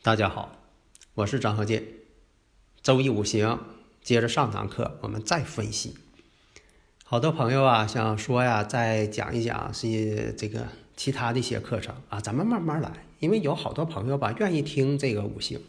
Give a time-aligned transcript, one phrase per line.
[0.00, 0.56] 大家好，
[1.14, 1.82] 我是张和建。
[2.82, 3.58] 周易五行，
[4.00, 5.96] 接着上堂课，我们再分析。
[7.04, 13.06] 好多朋友啊，想说呀，再讲一讲是这个其他的一些课程啊，咱们慢慢来。
[13.18, 15.60] 因为有好多朋友吧，愿意听这个五行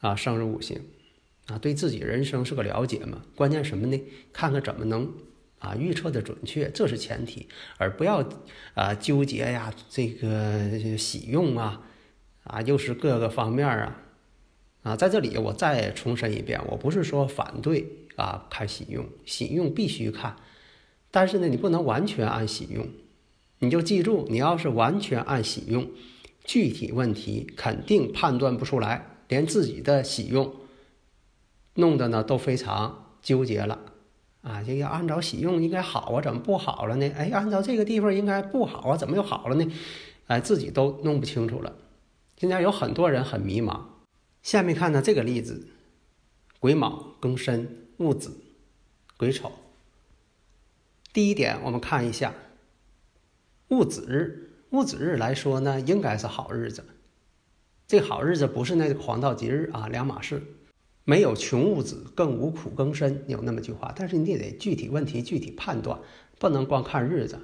[0.00, 0.82] 啊，生日五行
[1.46, 3.22] 啊，对自己人生是个了解嘛。
[3.36, 4.02] 关键什么呢？
[4.32, 5.08] 看看怎么能
[5.60, 7.48] 啊预测的准确，这是前提，
[7.78, 8.28] 而不要
[8.74, 11.80] 啊纠结呀，这个喜用啊。
[12.44, 13.96] 啊，又是各个方面啊，
[14.82, 17.86] 啊，在这里我再重申一遍，我不是说反对
[18.16, 20.36] 啊看喜用，喜用必须看，
[21.10, 22.86] 但是呢，你不能完全按喜用，
[23.60, 25.90] 你就记住，你要是完全按喜用，
[26.44, 30.54] 具体问题肯定判断不出来，连自己的喜用
[31.74, 33.78] 弄得呢都非常纠结了，
[34.42, 37.10] 啊，就要按照喜用应该好啊，怎么不好了呢？
[37.16, 39.66] 哎，按照这个地方应该不好啊，怎么又好了呢？
[40.26, 41.74] 哎，自己都弄不清楚了。
[42.36, 43.80] 现在有很多人很迷茫。
[44.42, 45.68] 下面看呢这个例子：
[46.60, 48.36] 癸卯、庚申、戊子、
[49.16, 49.52] 癸丑。
[51.12, 52.34] 第一点，我们看一下
[53.68, 54.50] 戊子日。
[54.70, 56.84] 戊子日来说呢，应该是好日子。
[57.86, 60.42] 这好日子不是那个黄道吉日啊，两码事。
[61.04, 63.92] 没有穷戊子，更无苦庚申，有那么句话。
[63.94, 66.00] 但是你得具体问题具体判断，
[66.38, 67.38] 不能光看日子。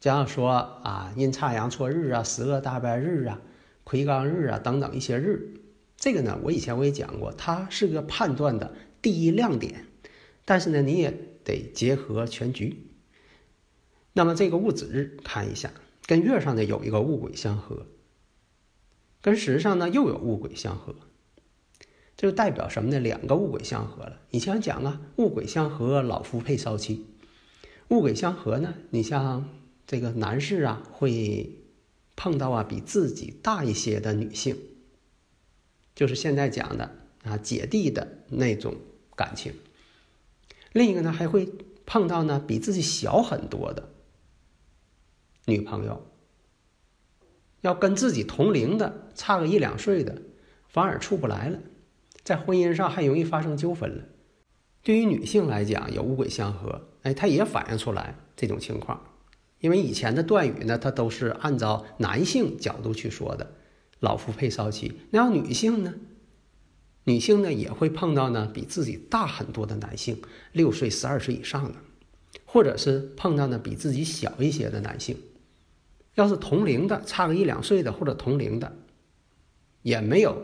[0.00, 3.40] 假如说啊，阴差阳错日啊，十恶大败日啊。
[3.90, 5.52] 魁罡日啊，等等一些日，
[5.96, 9.86] 这个呢，我以前我也讲过，它是个判断的第一亮点。
[10.44, 11.12] 但是呢，你也
[11.42, 12.86] 得结合全局。
[14.12, 15.72] 那么这个戊子日看一下，
[16.06, 17.88] 跟月上呢有一个戊癸相合，
[19.20, 20.94] 跟时上呢又有戊癸相合，
[22.16, 23.00] 这就代表什么呢？
[23.00, 24.20] 两个戊癸相合了。
[24.30, 27.06] 以前讲啊，戊癸相合，老夫配少妻。
[27.88, 29.48] 戊癸相合呢，你像
[29.84, 31.56] 这个男士啊，会。
[32.22, 34.54] 碰到啊比自己大一些的女性，
[35.94, 36.94] 就是现在讲的
[37.24, 38.76] 啊姐弟的那种
[39.16, 39.54] 感情。
[40.74, 41.50] 另一个呢还会
[41.86, 43.88] 碰到呢比自己小很多的
[45.46, 46.06] 女朋友，
[47.62, 50.20] 要跟自己同龄的差个一两岁的，
[50.68, 51.58] 反而处不来了，
[52.22, 54.04] 在婚姻上还容易发生纠纷了。
[54.82, 59.09] 对于女性来讲，有五鬼相合，哎，她也反映出来这种情况。
[59.60, 63.54] 因为以前的断语呢，它都是按照男性角度去说的
[64.00, 65.00] ，“老夫配少妻”。
[65.10, 65.94] 那要女性呢？
[67.04, 70.20] 女性呢也会碰到呢比自己大很多的男性，
[70.52, 71.78] 六岁、十二岁以上的，
[72.44, 75.16] 或者是碰到呢比自己小一些的男性。
[76.14, 78.76] 要是同龄的，差个一两岁的或者同龄的，
[79.82, 80.42] 也没有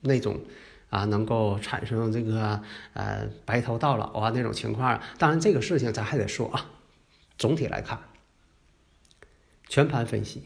[0.00, 0.40] 那种
[0.90, 2.60] 啊能够产生这个
[2.94, 5.00] 呃白头到老啊那种情况。
[5.18, 6.70] 当然，这个事情咱还得说啊，
[7.38, 7.98] 总体来看。
[9.68, 10.42] 全盘分析，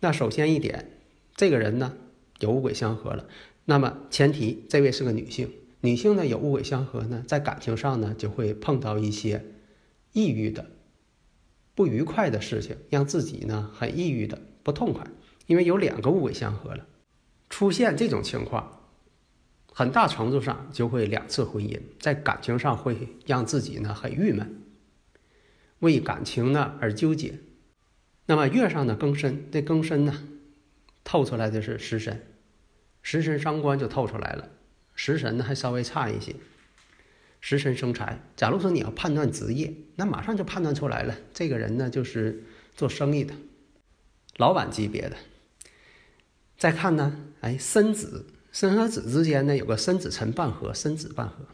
[0.00, 0.90] 那首先一点，
[1.36, 1.96] 这个人呢
[2.40, 3.28] 有五鬼相合了，
[3.64, 5.48] 那么前提这位是个女性，
[5.80, 9.44] 女性呢有五鬼相合呢，在感情上呢就会碰到一些
[10.12, 10.66] 抑郁的、
[11.76, 15.06] 不愉快的事情，让自己呢很抑郁的不痛快，
[15.46, 16.86] 因为有两个五鬼相合了，
[17.48, 18.80] 出现这种情况，
[19.72, 24.62] 很大程度上就会两次婚姻，在感情上会让自己呢很郁闷，
[25.78, 27.38] 为感情呢而纠结。
[28.26, 30.22] 那么月上的庚申，这庚申呢，
[31.02, 32.24] 透出来的是食神，
[33.02, 34.48] 食神伤官就透出来了。
[34.94, 36.36] 食神呢还稍微差一些，
[37.40, 38.20] 食神生财。
[38.36, 42.44] 假如说你要判断职业，那马上就判断出来了，这个人呢就是
[42.76, 43.34] 做生意的，
[44.36, 45.16] 老板级别的。
[46.56, 51.46] 再看呢，哎，申子，申和子之间呢有个申子辰半合，申子半合。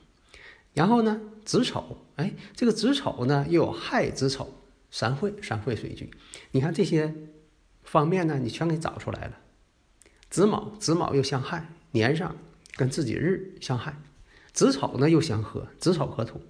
[0.74, 4.52] 然后呢，子丑，哎，这个子丑呢又有亥子丑。
[4.90, 6.10] 三会三会水局，
[6.52, 7.14] 你看这些
[7.82, 9.38] 方面呢，你全给找出来了。
[10.30, 12.36] 子卯子卯又相害，年上
[12.76, 13.96] 跟自己日相害，
[14.52, 16.40] 子丑呢又相合，子丑合土，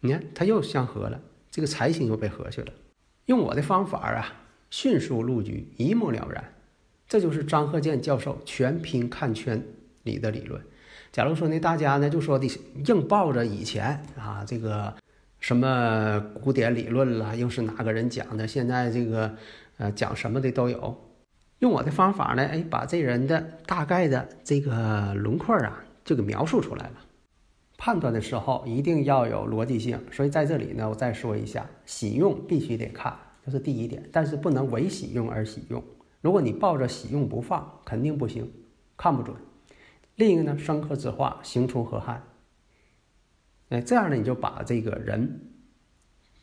[0.00, 1.20] 你看它又相合了，
[1.50, 2.72] 这个财星又被合去了。
[3.26, 4.32] 用我的方法啊，
[4.70, 6.54] 迅速入局，一目了然。
[7.06, 9.62] 这就是张鹤健教授全拼看圈
[10.02, 10.62] 里的理论。
[11.10, 12.46] 假如说呢，大家呢就说的
[12.86, 14.94] 硬抱着以前啊这个
[15.42, 19.34] 什么古典理论了，又是哪个人讲的，现在这个
[19.76, 20.96] 呃讲什么的都有。
[21.58, 26.92] 用我的方法呢，哎，把这人的大概的这个轮廓啊，就给描述出来了。
[27.76, 33.12] 判断的时候一定要有逻辑性，所以在这里呢，我再说一下，喜用必须得看，
[33.44, 35.82] 这是第一点，但是不能为喜用而喜用。
[36.20, 38.48] 如果你抱着喜用不放，肯定不行，
[38.96, 39.34] 看不准。
[40.14, 42.22] 另一个呢，生克之化，行冲合害。
[43.72, 45.40] 哎，这样呢，你就把这个人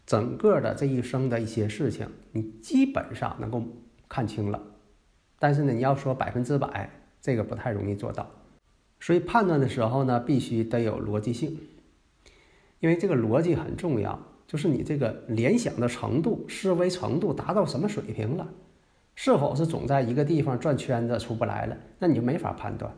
[0.03, 3.63] 整个的这一生的一些事情，你基本上能够
[4.07, 4.59] 看清了。
[5.37, 6.89] 但是呢，你要说百分之百，
[7.21, 8.27] 这个不太容易做到。
[8.99, 11.55] 所以判断的时候呢，必须得有逻辑性，
[12.79, 18.47] 因为这个逻辑很重要，就是你这个联想的程度、思维程度达到什么水平了，
[19.13, 22.91] 是否是总在一个地方转圈子出不来了，那你就没法判断。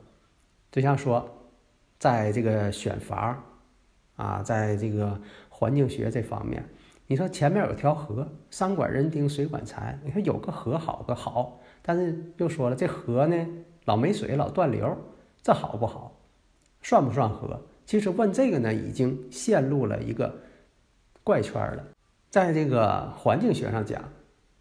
[0.72, 1.30] 就像说，
[2.00, 3.44] 在这个选房
[4.22, 5.20] 啊，在这个
[5.50, 6.64] 环境学这方面，
[7.08, 13.48] 你说前面有条河，山管人丁，水管财，你说有个河好个好，但是又说了，这河呢
[13.86, 14.96] 老没水，老断流。
[15.42, 16.16] 这好不好，
[16.84, 17.60] 算不算河？
[17.88, 20.32] 其实问这个呢，已经陷入了一个
[21.24, 21.84] 怪圈了。
[22.30, 24.04] 在这个环境学上讲，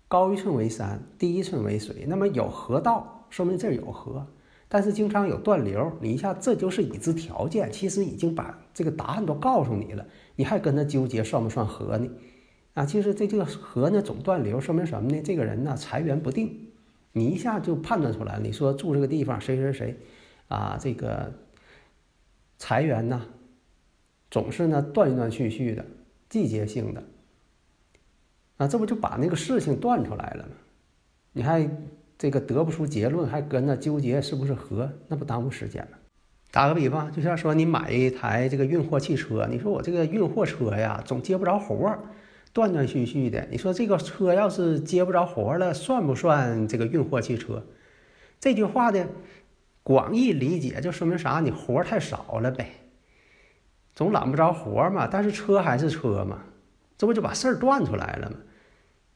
[0.09, 2.07] 高一寸为山，低一寸为水。
[2.09, 4.25] 那么有河道，说明这儿有河；
[4.73, 7.73] 但是经常有断流，你一下这就是已知条件。
[7.73, 10.07] 其实已经把这个答案都告诉你了，
[10.37, 12.09] 你还跟他纠结算不算和呢？
[12.75, 15.21] 啊，其实这这个河呢总断流，说明什么呢？
[15.25, 16.69] 这个人呢财源不定，
[17.11, 18.41] 你一下就判断出来了。
[18.41, 19.97] 你说住这个地方谁谁谁。
[20.47, 21.33] 啊，这个
[22.57, 23.27] 财源呢，
[24.31, 25.85] 总是呢断断续续的，
[26.29, 27.03] 季节性的。
[28.59, 30.53] 啊，这不就把那个事情断出来了吗？
[31.33, 31.69] 你还
[32.21, 35.97] 这个得不出结论，还跟那纠结是不是合，那不耽误时间吗？
[36.51, 41.99] 打个比方，就像说你买一台这个运货汽车，你说我这个运货车呀，总接不着活儿，
[42.53, 43.49] 断断续续的。
[43.51, 47.65] 你说这个车要是接不着活了，算不算这个运货汽车？
[48.39, 49.07] 这句话的。
[49.83, 51.41] 广义理解就说明啥？
[51.41, 52.67] 你活太少了呗，
[53.95, 55.09] 总揽不着活嘛。
[55.11, 56.43] 但是车还是车嘛，
[56.99, 58.37] 这不就把事儿断出来了吗？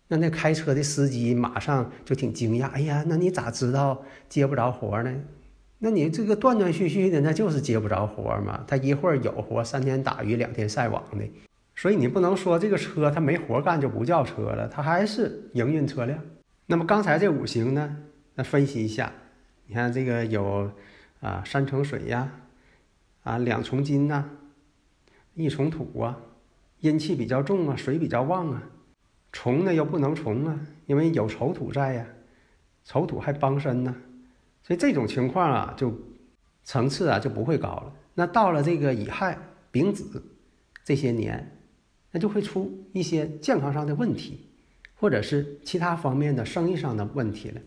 [0.08, 5.14] 那那开车的司机马上就挺惊讶，哎呀，那你咋知道接不着活呢？
[5.78, 8.64] 那你这个断断续续的，那就是接不着活嘛。
[8.66, 11.30] 他一会儿有活，三天打鱼两天晒网的，
[11.74, 16.18] 所以你不能说这个车他没活干就不叫车了，他还是营运车辆。
[16.66, 17.96] 那么刚才这五行呢？
[18.34, 19.12] 那分析一下。
[19.66, 20.70] 你看这个有
[21.20, 22.30] 啊，三重水呀，
[23.22, 24.24] 啊，两重金呐，
[25.34, 26.18] 一重土啊，
[26.80, 28.62] 阴气比较重啊，水比较旺啊，
[29.34, 32.06] 重呢又不能重啊，因为有丑土在呀，
[32.84, 33.92] 丑土还帮身呢，
[34.62, 35.92] 所以这种情况啊，就
[36.62, 37.92] 层次啊就不会高了。
[38.14, 39.36] 那到了这个乙亥、
[39.72, 40.22] 丙子
[40.84, 41.58] 这些年，
[42.12, 44.48] 那就会出一些健康上的问题，
[44.94, 47.60] 或者是其他方面的生意上的问题了。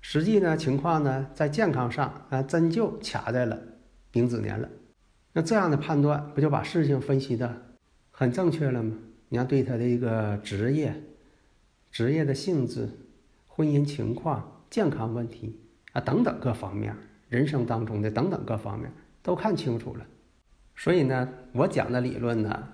[0.00, 3.58] 实际呢情况呢，在健康上啊，真就卡在了
[4.10, 4.66] 丙子年了。
[5.34, 7.54] 那这样的判断，不就把事情分析的
[8.10, 8.96] 很正确了吗？
[9.32, 10.94] 你要对他的一个职业、
[11.90, 12.86] 职业的性质、
[13.46, 15.58] 婚姻情况、健康问题
[15.92, 16.94] 啊等等各方面，
[17.30, 18.92] 人生当中的等等各方面
[19.22, 20.06] 都看清楚了。
[20.76, 22.68] 所以呢，我讲的理论呢。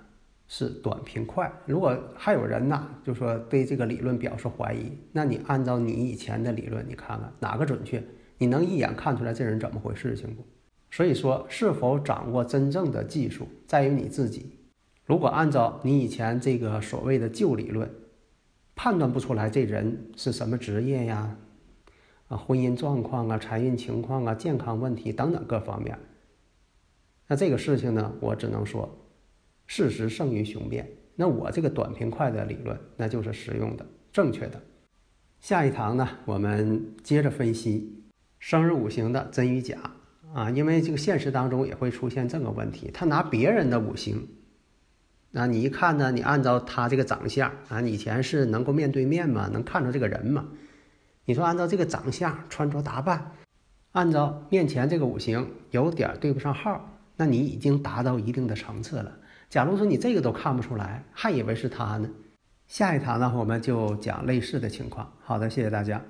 [0.50, 1.52] 是短平快。
[1.66, 8.02] 如果还有人呐，就说对这个理论表示怀疑，那你按照你以前的理论，你看看哪个准确？
[8.38, 10.42] 你能一眼看出来这人怎么回事情不？
[10.90, 14.57] 所以说，是否掌握真正的技术，在于你自己。
[15.08, 17.90] 如果按照你以前这个所谓的旧理论，
[18.74, 21.34] 判断不出来这人是什么职业呀，
[22.28, 25.98] 啊，婚姻状况啊，财运情况啊，健康问题等等各方面，
[27.26, 28.86] 那这个事情呢，我只能说。
[29.66, 30.86] 事实胜于雄辩。
[31.14, 34.60] 那我这个短平快的理论，那就是实用的、正确的。
[35.40, 38.02] 下一堂呢，我们接着分析
[38.38, 39.78] 生日五行的真与假
[40.34, 42.90] 啊，因为这个现实当中也会出现这个问题。
[42.92, 44.26] 他拿别人的五行，
[45.30, 50.46] 那你一看呢，你按照他这个长相啊，以前是能够面对面嘛，能看出这个人嘛？
[51.26, 53.32] 你说按照这个长相、穿着打扮，
[53.92, 59.12] 按照面前这个五行有点对不上号，那你已经达到一定的层次了。
[59.50, 62.08] 假如说你这个都看不出来，还以为是他呢。
[62.66, 65.10] 下一堂呢，我们就讲类似的情况。
[65.22, 66.02] 好的，谢谢大家。